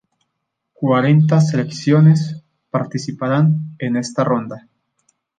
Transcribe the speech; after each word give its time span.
Cuarenta 0.73 1.39
selecciones 1.39 2.41
participarán 2.71 3.75
en 3.77 3.97
esta 3.97 4.23
ronda. 4.23 4.67